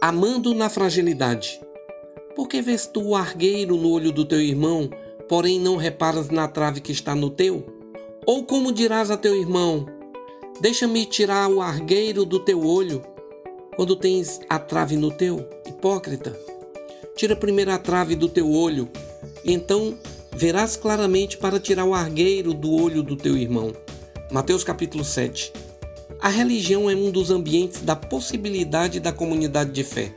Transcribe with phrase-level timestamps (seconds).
[0.00, 1.60] amando na fragilidade.
[2.34, 4.90] Por que vês tu o argueiro no olho do teu irmão,
[5.28, 7.64] porém não reparas na trave que está no teu?
[8.26, 9.86] Ou como dirás a teu irmão:
[10.60, 13.02] Deixa-me tirar o argueiro do teu olho,
[13.76, 15.48] quando tens a trave no teu?
[15.66, 16.38] Hipócrita.
[17.14, 18.88] Tira primeiro a trave do teu olho,
[19.44, 19.98] e então
[20.34, 23.72] verás claramente para tirar o argueiro do olho do teu irmão.
[24.30, 25.52] Mateus capítulo 7.
[26.22, 30.14] A religião é um dos ambientes da possibilidade da comunidade de fé.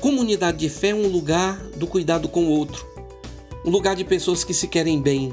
[0.00, 2.84] Comunidade de fé é um lugar do cuidado com o outro,
[3.64, 5.32] um lugar de pessoas que se querem bem.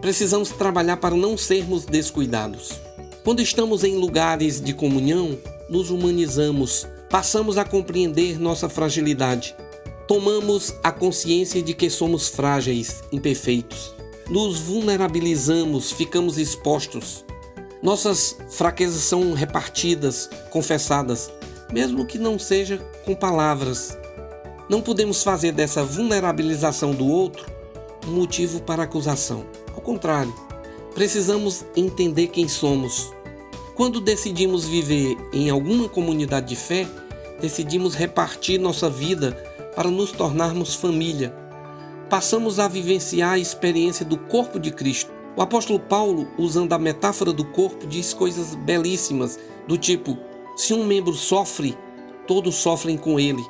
[0.00, 2.80] Precisamos trabalhar para não sermos descuidados.
[3.24, 5.36] Quando estamos em lugares de comunhão,
[5.68, 9.54] nos humanizamos, passamos a compreender nossa fragilidade
[10.10, 13.94] tomamos a consciência de que somos frágeis, imperfeitos.
[14.28, 17.24] Nos vulnerabilizamos, ficamos expostos.
[17.82, 21.30] Nossas fraquezas são repartidas, confessadas,
[21.72, 23.96] mesmo que não seja com palavras.
[24.68, 27.46] Não podemos fazer dessa vulnerabilização do outro
[28.06, 29.46] um motivo para acusação.
[29.74, 30.34] Ao contrário,
[30.94, 33.12] precisamos entender quem somos.
[33.74, 36.86] Quando decidimos viver em alguma comunidade de fé,
[37.40, 39.32] decidimos repartir nossa vida
[39.74, 41.34] para nos tornarmos família.
[42.10, 45.19] Passamos a vivenciar a experiência do corpo de Cristo.
[45.36, 50.18] O apóstolo Paulo, usando a metáfora do corpo, diz coisas belíssimas, do tipo:
[50.56, 51.76] se um membro sofre,
[52.26, 53.44] todos sofrem com ele.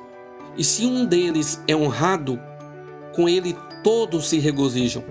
[0.56, 2.39] E se um deles é honrado,
[3.14, 5.03] com ele todos se regozijam.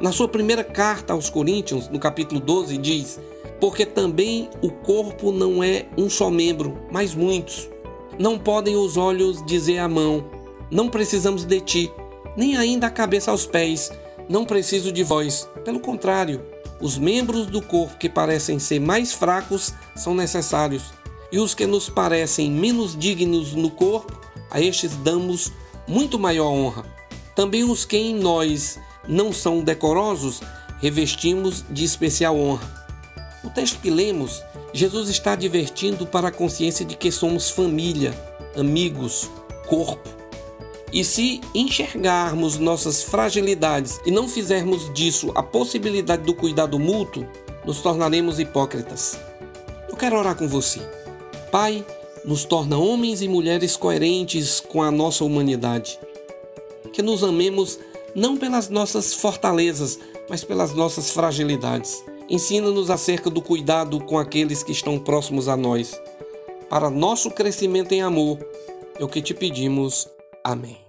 [0.00, 3.18] Na sua primeira carta aos Coríntios, no capítulo 12, diz:
[3.60, 7.70] Porque também o corpo não é um só membro, mas muitos.
[8.18, 10.24] Não podem os olhos dizer à mão:
[10.70, 11.92] Não precisamos de ti,
[12.36, 13.90] nem ainda a cabeça aos pés,
[14.28, 15.48] não preciso de vós.
[15.64, 16.44] Pelo contrário,
[16.80, 20.92] os membros do corpo que parecem ser mais fracos são necessários,
[21.30, 25.52] e os que nos parecem menos dignos no corpo, a estes damos
[25.86, 26.84] muito maior honra.
[27.34, 30.40] Também os que em nós não são decorosos,
[30.80, 32.84] revestimos de especial honra.
[33.42, 34.42] O texto que lemos
[34.74, 38.12] Jesus está advertindo para a consciência de que somos família,
[38.56, 39.30] amigos,
[39.68, 40.23] corpo.
[40.94, 47.26] E se enxergarmos nossas fragilidades e não fizermos disso a possibilidade do cuidado mútuo,
[47.66, 49.18] nos tornaremos hipócritas.
[49.88, 50.80] Eu quero orar com você.
[51.50, 51.84] Pai,
[52.24, 55.98] nos torna homens e mulheres coerentes com a nossa humanidade.
[56.92, 57.78] Que nos amemos
[58.14, 59.98] não pelas nossas fortalezas,
[60.30, 66.00] mas pelas nossas fragilidades Ensina-nos acerca do cuidado com aqueles que estão próximos a nós.
[66.70, 68.38] Para nosso crescimento em amor,
[68.98, 70.08] é o que te pedimos.
[70.42, 70.83] Amém.